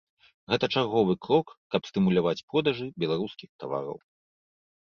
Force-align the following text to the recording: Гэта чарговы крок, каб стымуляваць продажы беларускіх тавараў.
Гэта 0.51 0.69
чарговы 0.77 1.13
крок, 1.25 1.47
каб 1.75 1.81
стымуляваць 1.89 2.43
продажы 2.55 2.87
беларускіх 3.05 3.49
тавараў. 3.65 3.97